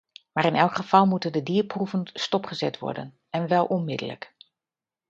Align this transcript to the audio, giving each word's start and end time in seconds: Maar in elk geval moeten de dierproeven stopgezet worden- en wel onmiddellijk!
Maar 0.33 0.45
in 0.45 0.55
elk 0.55 0.75
geval 0.75 1.05
moeten 1.05 1.31
de 1.31 1.43
dierproeven 1.43 2.09
stopgezet 2.13 2.79
worden- 2.79 3.17
en 3.29 3.47
wel 3.47 3.65
onmiddellijk! 3.65 4.33